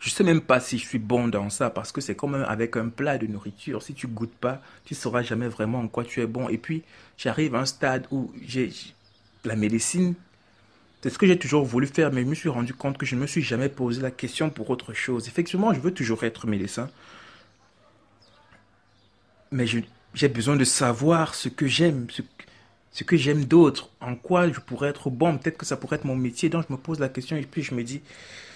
Je 0.00 0.10
sais 0.10 0.24
même 0.24 0.40
pas 0.40 0.58
si 0.60 0.78
je 0.78 0.86
suis 0.86 0.98
bon 0.98 1.28
dans 1.28 1.48
ça 1.48 1.70
parce 1.70 1.92
que 1.92 2.00
c'est 2.00 2.16
comme 2.16 2.34
avec 2.34 2.76
un 2.76 2.88
plat 2.88 3.18
de 3.18 3.26
nourriture. 3.26 3.82
Si 3.82 3.94
tu 3.94 4.08
goûtes 4.08 4.34
pas, 4.34 4.60
tu 4.84 4.94
sauras 4.94 5.22
jamais 5.22 5.48
vraiment 5.48 5.78
en 5.78 5.88
quoi 5.88 6.04
tu 6.04 6.20
es 6.20 6.26
bon. 6.26 6.48
Et 6.48 6.58
puis, 6.58 6.82
j'arrive 7.16 7.54
à 7.54 7.60
un 7.60 7.66
stade 7.66 8.06
où 8.10 8.32
j'ai 8.44 8.72
la 9.44 9.54
médecine 9.54 10.14
c'est 11.02 11.10
ce 11.10 11.18
que 11.18 11.26
j'ai 11.26 11.36
toujours 11.36 11.64
voulu 11.64 11.88
faire, 11.88 12.12
mais 12.12 12.22
je 12.22 12.26
me 12.28 12.34
suis 12.36 12.48
rendu 12.48 12.74
compte 12.74 12.96
que 12.96 13.04
je 13.04 13.16
ne 13.16 13.20
me 13.20 13.26
suis 13.26 13.42
jamais 13.42 13.68
posé 13.68 14.00
la 14.00 14.12
question 14.12 14.50
pour 14.50 14.70
autre 14.70 14.94
chose. 14.94 15.26
Effectivement, 15.26 15.74
je 15.74 15.80
veux 15.80 15.92
toujours 15.92 16.22
être 16.22 16.46
médecin. 16.46 16.88
Mais 19.52 19.66
j'ai 19.66 20.28
besoin 20.28 20.56
de 20.56 20.64
savoir 20.64 21.34
ce 21.34 21.48
que 21.48 21.66
j'aime, 21.66 22.06
ce, 22.92 23.04
que 23.04 23.16
j'aime 23.16 23.44
d'autres, 23.44 23.90
en 24.00 24.16
quoi 24.16 24.48
je 24.48 24.60
pourrais 24.60 24.88
être 24.88 25.10
bon. 25.10 25.38
Peut-être 25.38 25.58
que 25.58 25.66
ça 25.66 25.76
pourrait 25.76 25.96
être 25.96 26.04
mon 26.04 26.16
métier. 26.16 26.48
Donc 26.48 26.64
je 26.68 26.72
me 26.72 26.78
pose 26.78 26.98
la 26.98 27.08
question 27.08 27.36
et 27.36 27.42
puis 27.42 27.62
je 27.62 27.74
me 27.74 27.84
dis, 27.84 28.00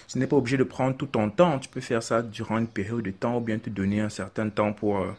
ce 0.07 0.17
n'est 0.17 0.27
pas 0.27 0.35
obligé 0.35 0.57
de 0.57 0.63
prendre 0.63 0.97
tout 0.97 1.05
ton 1.05 1.29
temps. 1.29 1.59
Tu 1.59 1.69
peux 1.69 1.81
faire 1.81 2.03
ça 2.03 2.21
durant 2.21 2.57
une 2.57 2.67
période 2.67 3.03
de 3.03 3.11
temps 3.11 3.37
ou 3.37 3.41
bien 3.41 3.59
te 3.59 3.69
donner 3.69 4.01
un 4.01 4.09
certain 4.09 4.49
temps 4.49 4.73
pour, 4.73 4.99
euh, 4.99 5.11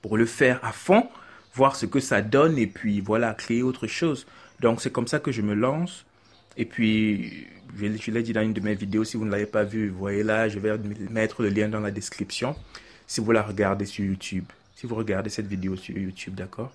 pour 0.00 0.16
le 0.16 0.26
faire 0.26 0.64
à 0.64 0.72
fond, 0.72 1.08
voir 1.54 1.76
ce 1.76 1.86
que 1.86 2.00
ça 2.00 2.22
donne 2.22 2.58
et 2.58 2.66
puis 2.66 3.00
voilà, 3.00 3.34
créer 3.34 3.62
autre 3.62 3.86
chose. 3.86 4.26
Donc 4.60 4.80
c'est 4.80 4.92
comme 4.92 5.08
ça 5.08 5.18
que 5.18 5.32
je 5.32 5.42
me 5.42 5.54
lance. 5.54 6.04
Et 6.56 6.64
puis, 6.64 7.46
je, 7.76 8.10
l'ai 8.10 8.22
dit 8.22 8.32
dans 8.32 8.40
une 8.40 8.54
de 8.54 8.60
mes 8.60 8.74
vidéos, 8.74 9.04
si 9.04 9.16
vous 9.16 9.26
ne 9.26 9.30
l'avez 9.30 9.46
pas 9.46 9.64
vu, 9.64 9.90
voyez 9.90 10.22
là, 10.22 10.48
je 10.48 10.58
vais 10.58 10.78
mettre 11.10 11.42
le 11.42 11.50
lien 11.50 11.68
dans 11.68 11.80
la 11.80 11.90
description 11.90 12.56
si 13.06 13.20
vous 13.20 13.32
la 13.32 13.42
regardez 13.42 13.86
sur 13.86 14.04
YouTube. 14.04 14.44
Si 14.74 14.86
vous 14.86 14.94
regardez 14.94 15.30
cette 15.30 15.46
vidéo 15.46 15.76
sur 15.76 15.96
YouTube, 15.96 16.34
d'accord? 16.34 16.72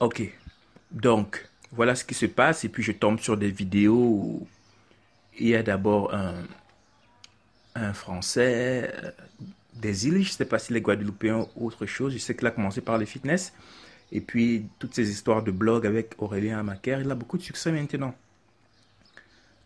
Ok. 0.00 0.22
Donc, 0.90 1.48
voilà 1.72 1.94
ce 1.94 2.04
qui 2.04 2.14
se 2.14 2.26
passe. 2.26 2.64
Et 2.64 2.68
puis, 2.68 2.82
je 2.82 2.92
tombe 2.92 3.18
sur 3.18 3.36
des 3.36 3.50
vidéos 3.50 3.94
où 3.94 4.46
il 5.38 5.48
y 5.48 5.54
a 5.54 5.62
d'abord 5.62 6.14
un, 6.14 6.34
un 7.74 7.92
Français 7.92 8.92
euh, 9.02 9.10
des 9.74 10.06
îles, 10.06 10.22
je 10.22 10.28
ne 10.28 10.34
sais 10.34 10.44
pas 10.44 10.58
si 10.58 10.72
les 10.72 10.80
Guadeloupéens 10.80 11.46
ou 11.56 11.66
autre 11.66 11.86
chose, 11.86 12.12
je 12.12 12.18
sais 12.18 12.36
qu'il 12.36 12.46
a 12.46 12.50
commencé 12.50 12.80
par 12.80 12.98
le 12.98 13.06
fitness, 13.06 13.52
et 14.10 14.20
puis 14.20 14.66
toutes 14.78 14.94
ces 14.94 15.10
histoires 15.10 15.42
de 15.42 15.50
blog 15.50 15.86
avec 15.86 16.14
Aurélien 16.18 16.58
Amaker, 16.58 17.00
il 17.00 17.10
a 17.10 17.14
beaucoup 17.14 17.38
de 17.38 17.42
succès 17.42 17.72
maintenant. 17.72 18.14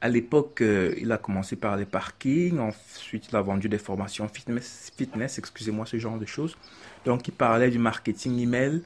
À 0.06 0.08
l'époque, 0.08 0.60
euh, 0.60 0.94
il 0.98 1.10
a 1.10 1.18
commencé 1.18 1.56
par 1.56 1.76
les 1.76 1.84
parkings, 1.84 2.60
ensuite 2.60 3.26
il 3.28 3.34
a 3.34 3.42
vendu 3.42 3.68
des 3.68 3.76
formations 3.76 4.28
fitness, 4.28 4.92
fitness 4.96 5.36
excusez-moi, 5.36 5.84
ce 5.84 5.98
genre 5.98 6.16
de 6.16 6.24
choses. 6.24 6.56
Donc 7.04 7.26
il 7.26 7.32
parlait 7.32 7.72
du 7.72 7.80
marketing 7.80 8.38
email 8.38 8.82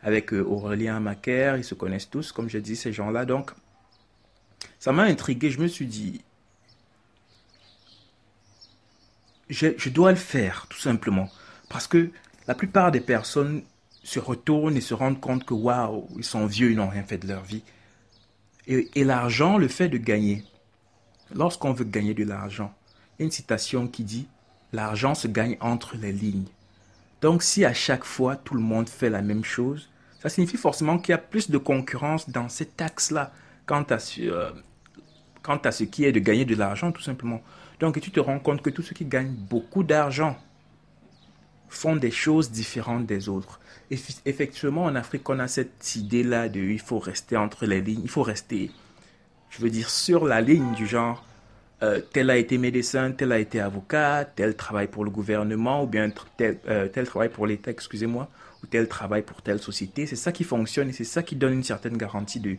avec 0.00 0.32
euh, 0.32 0.40
Aurélien 0.40 0.96
Amaker, 0.96 1.58
ils 1.58 1.64
se 1.64 1.74
connaissent 1.74 2.08
tous, 2.08 2.32
comme 2.32 2.48
je 2.48 2.56
dis, 2.56 2.74
ces 2.74 2.90
gens-là. 2.90 3.26
Donc 3.26 3.50
ça 4.78 4.92
m'a 4.92 5.02
intrigué, 5.02 5.50
je 5.50 5.60
me 5.60 5.66
suis 5.66 5.84
dit, 5.84 6.22
je, 9.50 9.90
dois 9.90 10.12
le 10.12 10.16
faire, 10.16 10.66
tout 10.70 10.80
simplement. 10.80 11.28
Parce 11.68 11.86
que 11.86 12.08
la 12.48 12.54
plupart 12.54 12.90
des 12.90 13.02
personnes 13.02 13.62
se 14.04 14.20
retournent 14.20 14.78
et 14.78 14.80
se 14.80 14.94
rendent 14.94 15.20
compte 15.20 15.44
que 15.44 15.52
waouh, 15.52 16.08
ils 16.16 16.24
sont 16.24 16.46
vieux, 16.46 16.70
ils 16.70 16.78
n'ont 16.78 16.88
rien 16.88 17.02
fait 17.02 17.18
de 17.18 17.28
leur 17.28 17.42
vie. 17.42 17.62
Et 18.66 19.04
l'argent, 19.04 19.58
le 19.58 19.68
fait 19.68 19.90
de 19.90 19.98
gagner. 19.98 20.44
Lorsqu'on 21.34 21.72
veut 21.72 21.84
gagner 21.84 22.14
de 22.14 22.24
l'argent, 22.24 22.72
une 23.18 23.30
citation 23.30 23.86
qui 23.86 24.04
dit 24.04 24.26
L'argent 24.72 25.14
se 25.14 25.28
gagne 25.28 25.56
entre 25.60 25.96
les 25.96 26.12
lignes. 26.12 26.48
Donc 27.20 27.42
si 27.42 27.64
à 27.64 27.74
chaque 27.74 28.04
fois 28.04 28.36
tout 28.36 28.54
le 28.54 28.60
monde 28.60 28.88
fait 28.88 29.10
la 29.10 29.22
même 29.22 29.44
chose, 29.44 29.88
ça 30.20 30.28
signifie 30.28 30.56
forcément 30.56 30.98
qu'il 30.98 31.12
y 31.12 31.14
a 31.14 31.18
plus 31.18 31.50
de 31.50 31.58
concurrence 31.58 32.30
dans 32.30 32.48
cet 32.48 32.80
axe-là 32.80 33.32
quant 33.66 33.82
à, 33.84 33.98
ce, 33.98 34.22
euh, 34.22 34.50
quant 35.42 35.58
à 35.58 35.72
ce 35.72 35.84
qui 35.84 36.04
est 36.04 36.12
de 36.12 36.20
gagner 36.20 36.44
de 36.44 36.54
l'argent 36.54 36.90
tout 36.90 37.02
simplement. 37.02 37.42
Donc 37.80 38.00
tu 38.00 38.10
te 38.10 38.20
rends 38.20 38.38
compte 38.38 38.62
que 38.62 38.70
tous 38.70 38.82
ceux 38.82 38.94
qui 38.94 39.04
gagnent 39.04 39.34
beaucoup 39.34 39.82
d'argent 39.82 40.36
font 41.68 41.96
des 41.96 42.10
choses 42.10 42.50
différentes 42.50 43.06
des 43.06 43.28
autres. 43.28 43.58
Effectivement, 43.90 44.84
en 44.84 44.94
Afrique, 44.94 45.28
on 45.28 45.38
a 45.38 45.48
cette 45.48 45.96
idée-là 45.96 46.48
de 46.48 46.60
il 46.60 46.78
faut 46.78 46.98
rester 46.98 47.36
entre 47.36 47.66
les 47.66 47.80
lignes, 47.80 48.02
il 48.02 48.10
faut 48.10 48.22
rester, 48.22 48.70
je 49.52 49.60
veux 49.60 49.70
dire, 49.70 49.90
sur 49.90 50.24
la 50.26 50.40
ligne 50.40 50.72
du 50.72 50.86
genre, 50.86 51.24
euh, 51.82 52.00
tel 52.00 52.30
a 52.30 52.36
été 52.36 52.56
médecin, 52.56 53.12
tel 53.12 53.32
a 53.32 53.38
été 53.38 53.60
avocat, 53.60 54.24
tel 54.24 54.56
travaille 54.56 54.86
pour 54.86 55.04
le 55.04 55.10
gouvernement, 55.10 55.82
ou 55.84 55.86
bien 55.86 56.10
tel, 56.36 56.58
euh, 56.68 56.88
tel 56.88 57.06
travaille 57.06 57.28
pour 57.28 57.46
l'État, 57.46 57.70
excusez-moi, 57.70 58.30
ou 58.62 58.66
tel 58.66 58.88
travaille 58.88 59.22
pour 59.22 59.42
telle 59.42 59.58
société. 59.58 60.06
C'est 60.06 60.16
ça 60.16 60.32
qui 60.32 60.44
fonctionne 60.44 60.88
et 60.88 60.92
c'est 60.92 61.04
ça 61.04 61.22
qui 61.22 61.36
donne 61.36 61.52
une 61.52 61.64
certaine 61.64 61.98
garantie 61.98 62.40
de, 62.40 62.56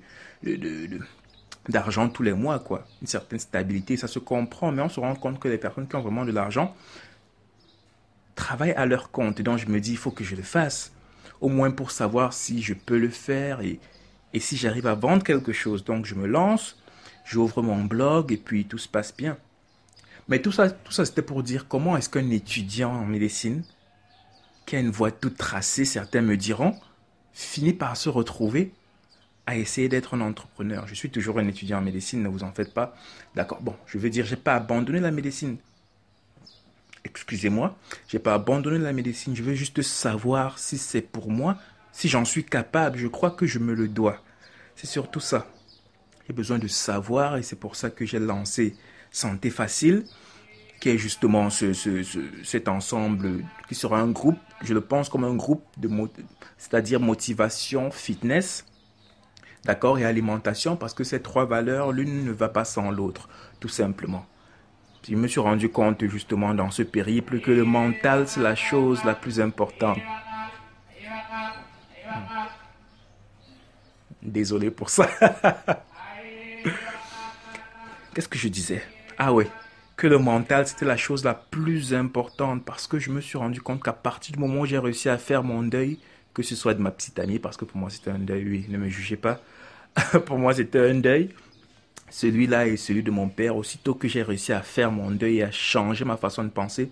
d'argent 1.67 2.09
tous 2.09 2.21
les 2.21 2.33
mois, 2.33 2.59
quoi. 2.59 2.85
Une 3.01 3.07
certaine 3.07 3.39
stabilité, 3.39 3.97
ça 3.97 4.07
se 4.07 4.19
comprend, 4.19 4.71
mais 4.71 4.83
on 4.83 4.89
se 4.89 4.99
rend 4.99 5.15
compte 5.15 5.39
que 5.39 5.47
les 5.47 5.57
personnes 5.57 5.87
qui 5.87 5.95
ont 5.95 6.01
vraiment 6.01 6.25
de 6.25 6.31
l'argent 6.31 6.75
travaillent 8.35 8.73
à 8.73 8.85
leur 8.85 9.09
compte. 9.09 9.39
Et 9.39 9.43
donc 9.43 9.57
je 9.57 9.65
me 9.65 9.79
dis, 9.79 9.91
il 9.91 9.97
faut 9.97 10.11
que 10.11 10.23
je 10.23 10.35
le 10.35 10.43
fasse, 10.43 10.91
au 11.41 11.49
moins 11.49 11.71
pour 11.71 11.89
savoir 11.89 12.33
si 12.33 12.61
je 12.61 12.75
peux 12.75 12.99
le 12.99 13.09
faire 13.09 13.61
et, 13.61 13.79
et 14.33 14.39
si 14.39 14.57
j'arrive 14.57 14.85
à 14.85 14.93
vendre 14.93 15.23
quelque 15.23 15.53
chose. 15.53 15.83
Donc 15.83 16.05
je 16.05 16.13
me 16.13 16.27
lance, 16.27 16.82
j'ouvre 17.25 17.61
mon 17.61 17.83
blog 17.83 18.31
et 18.31 18.37
puis 18.37 18.65
tout 18.65 18.77
se 18.77 18.87
passe 18.87 19.15
bien. 19.15 19.37
Mais 20.27 20.41
tout 20.41 20.51
ça, 20.51 20.69
tout 20.69 20.91
ça 20.91 21.05
c'était 21.05 21.21
pour 21.21 21.43
dire 21.43 21.67
comment 21.67 21.97
est-ce 21.97 22.09
qu'un 22.09 22.29
étudiant 22.29 22.91
en 22.91 23.05
médecine, 23.05 23.63
qui 24.65 24.75
a 24.75 24.79
une 24.79 24.91
voie 24.91 25.11
toute 25.11 25.37
tracée, 25.37 25.85
certains 25.85 26.21
me 26.21 26.37
diront, 26.37 26.75
finit 27.33 27.73
par 27.73 27.97
se 27.97 28.09
retrouver 28.09 28.73
à 29.45 29.57
essayer 29.57 29.89
d'être 29.89 30.13
un 30.13 30.21
entrepreneur. 30.21 30.87
Je 30.87 30.95
suis 30.95 31.09
toujours 31.09 31.39
un 31.39 31.47
étudiant 31.47 31.79
en 31.79 31.81
médecine, 31.81 32.23
ne 32.23 32.29
vous 32.29 32.43
en 32.43 32.51
faites 32.51 32.73
pas. 32.73 32.95
D'accord, 33.35 33.61
bon, 33.61 33.75
je 33.87 33.97
veux 33.97 34.09
dire, 34.09 34.25
j'ai 34.25 34.37
pas 34.37 34.55
abandonné 34.55 34.99
la 34.99 35.11
médecine. 35.11 35.57
Excusez-moi, 37.03 37.77
j'ai 38.07 38.19
pas 38.19 38.33
abandonné 38.33 38.79
la 38.79 38.93
médecine. 38.93 39.35
Je 39.35 39.43
veux 39.43 39.55
juste 39.55 39.81
savoir 39.81 40.59
si 40.59 40.77
c'est 40.77 41.01
pour 41.01 41.29
moi, 41.29 41.57
si 41.91 42.07
j'en 42.07 42.23
suis 42.23 42.45
capable. 42.45 42.97
Je 42.97 43.07
crois 43.07 43.31
que 43.31 43.45
je 43.45 43.59
me 43.59 43.73
le 43.73 43.89
dois. 43.89 44.23
C'est 44.75 44.87
surtout 44.87 45.19
ça. 45.19 45.47
J'ai 46.27 46.33
besoin 46.33 46.57
de 46.57 46.67
savoir 46.67 47.37
et 47.37 47.43
c'est 47.43 47.59
pour 47.59 47.75
ça 47.75 47.89
que 47.89 48.05
j'ai 48.05 48.19
lancé 48.19 48.75
Santé 49.11 49.49
Facile, 49.49 50.05
qui 50.79 50.89
est 50.89 50.97
justement 50.97 51.49
ce, 51.49 51.73
cet 52.43 52.67
ensemble 52.67 53.43
qui 53.67 53.75
sera 53.75 53.99
un 53.99 54.11
groupe, 54.11 54.39
je 54.61 54.73
le 54.73 54.81
pense 54.81 55.09
comme 55.09 55.23
un 55.23 55.35
groupe 55.35 55.63
de, 55.77 55.89
c'est-à-dire 56.57 56.99
motivation, 56.99 57.91
fitness, 57.91 58.65
D'accord 59.65 59.97
Et 59.97 60.03
alimentation, 60.03 60.75
parce 60.75 60.93
que 60.93 61.05
ces 61.05 61.21
trois 61.21 61.45
valeurs, 61.45 61.93
l'une 61.93 62.25
ne 62.25 62.31
va 62.31 62.49
pas 62.49 62.65
sans 62.65 62.91
l'autre, 62.91 63.29
tout 63.61 63.69
simplement. 63.69 64.25
Je 65.07 65.15
me 65.15 65.27
suis 65.27 65.39
rendu 65.39 65.69
compte 65.69 66.05
justement 66.07 66.53
dans 66.53 66.69
ce 66.69 66.83
périple 66.83 67.39
que 67.39 67.51
le 67.51 67.63
mental, 67.63 68.27
c'est 68.27 68.41
la 68.41 68.55
chose 68.55 69.03
la 69.05 69.15
plus 69.15 69.39
importante. 69.39 69.99
Désolé 74.21 74.69
pour 74.71 74.89
ça. 74.89 75.09
Qu'est-ce 78.13 78.27
que 78.29 78.37
je 78.37 78.47
disais? 78.47 78.81
Ah 79.17 79.33
ouais, 79.33 79.47
que 79.97 80.07
le 80.07 80.17
mental, 80.17 80.67
c'était 80.67 80.85
la 80.85 80.97
chose 80.97 81.23
la 81.23 81.33
plus 81.33 81.93
importante 81.93 82.63
parce 82.63 82.87
que 82.87 82.99
je 82.99 83.11
me 83.11 83.21
suis 83.21 83.37
rendu 83.37 83.61
compte 83.61 83.83
qu'à 83.83 83.93
partir 83.93 84.33
du 84.33 84.39
moment 84.39 84.61
où 84.61 84.65
j'ai 84.65 84.77
réussi 84.77 85.09
à 85.09 85.17
faire 85.17 85.43
mon 85.43 85.63
deuil, 85.63 85.99
que 86.33 86.43
ce 86.43 86.55
soit 86.55 86.73
de 86.73 86.81
ma 86.81 86.91
petite 86.91 87.19
amie, 87.19 87.39
parce 87.39 87.57
que 87.57 87.65
pour 87.65 87.77
moi 87.77 87.89
c'était 87.89 88.11
un 88.11 88.19
deuil, 88.19 88.45
oui, 88.47 88.65
ne 88.69 88.77
me 88.77 88.89
jugez 88.89 89.17
pas, 89.17 89.41
pour 90.25 90.37
moi, 90.37 90.53
c'était 90.53 90.89
un 90.89 90.95
deuil. 90.95 91.29
Celui-là 92.09 92.67
et 92.67 92.77
celui 92.77 93.03
de 93.03 93.11
mon 93.11 93.27
père, 93.27 93.55
aussitôt 93.55 93.95
que 93.95 94.07
j'ai 94.07 94.21
réussi 94.21 94.53
à 94.53 94.61
faire 94.61 94.91
mon 94.91 95.11
deuil 95.11 95.37
et 95.37 95.43
à 95.43 95.51
changer 95.51 96.05
ma 96.05 96.17
façon 96.17 96.43
de 96.43 96.49
penser, 96.49 96.91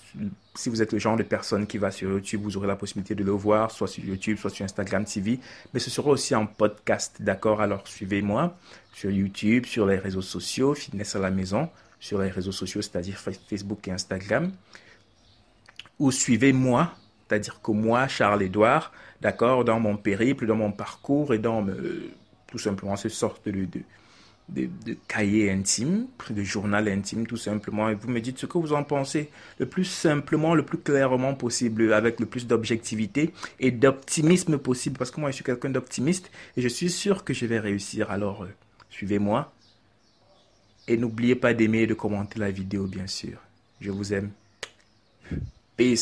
si 0.55 0.70
vous 0.70 0.81
êtes 0.81 0.93
le 0.93 1.00
genre 1.00 1.17
de 1.17 1.24
personne 1.24 1.67
qui 1.67 1.77
va 1.77 1.91
sur 1.91 2.10
YouTube, 2.10 2.41
vous 2.43 2.55
aurez 2.55 2.67
la 2.67 2.77
possibilité 2.77 3.13
de 3.13 3.24
le 3.24 3.31
voir, 3.31 3.70
soit 3.70 3.88
sur 3.88 4.03
YouTube, 4.03 4.38
soit 4.38 4.50
sur 4.50 4.63
Instagram 4.63 5.03
TV. 5.03 5.39
Mais 5.74 5.79
ce 5.79 5.89
sera 5.89 6.10
aussi 6.10 6.34
en 6.34 6.46
podcast, 6.46 7.17
d'accord? 7.20 7.62
Alors, 7.62 7.86
suivez-moi 7.88 8.55
sur 8.93 9.12
YouTube, 9.12 9.65
sur 9.65 9.86
les 9.86 9.98
réseaux 9.98 10.22
sociaux, 10.22 10.74
Fitness 10.74 11.15
à 11.15 11.20
la 11.20 11.31
maison. 11.31 11.70
sur 12.00 12.20
les 12.20 12.29
réseaux 12.29 12.51
sociaux, 12.51 12.81
c'est-à-dire 12.81 13.20
Facebook 13.20 13.88
et 13.88 13.91
Instagram. 13.91 14.51
Ou 16.00 16.10
suivez-moi, 16.10 16.96
c'est-à-dire 17.31 17.61
que 17.61 17.71
moi, 17.71 18.09
Charles-Édouard, 18.09 18.91
d'accord, 19.21 19.63
dans 19.63 19.79
mon 19.79 19.95
périple, 19.95 20.45
dans 20.45 20.57
mon 20.57 20.73
parcours 20.73 21.33
et 21.33 21.39
dans 21.39 21.65
tout 22.47 22.57
simplement 22.57 22.97
ce 22.97 23.07
sorte 23.07 23.47
de, 23.47 23.69
de, 24.50 24.67
de, 24.85 24.97
cahier 25.07 25.50
intime, 25.50 26.07
de 26.29 26.43
journal 26.43 26.89
intime 26.89 27.25
tout 27.25 27.38
simplement, 27.38 27.88
et 27.88 27.95
vous 27.95 28.09
me 28.09 28.19
dites 28.19 28.38
ce 28.38 28.47
que 28.47 28.57
vous 28.57 28.73
en 28.73 28.83
pensez 28.83 29.29
le 29.59 29.65
plus 29.65 29.85
simplement, 29.85 30.55
le 30.55 30.63
plus 30.63 30.77
clairement 30.77 31.33
possible, 31.33 31.93
avec 31.93 32.19
le 32.19 32.25
plus 32.25 32.47
d'objectivité 32.47 33.33
et 33.61 33.71
d'optimisme 33.71 34.57
possible, 34.57 34.97
parce 34.97 35.09
que 35.09 35.21
moi 35.21 35.29
je 35.31 35.35
suis 35.35 35.45
quelqu'un 35.45 35.69
d'optimiste 35.69 36.31
et 36.57 36.61
je 36.61 36.67
suis 36.67 36.89
sûr 36.89 37.23
que 37.23 37.33
je 37.33 37.45
vais 37.45 37.59
réussir. 37.59 38.11
Alors, 38.11 38.43
euh, 38.43 38.50
suivez-moi 38.89 39.53
et 40.89 40.97
n'oubliez 40.97 41.35
pas 41.35 41.53
d'aimer 41.53 41.83
et 41.83 41.88
de 41.88 41.93
commenter 41.93 42.39
la 42.39 42.51
vidéo, 42.51 42.88
bien 42.88 43.07
sûr. 43.07 43.38
Je 43.79 43.89
vous 43.89 44.11
aime. 44.11 44.31
Peace. 45.77 46.00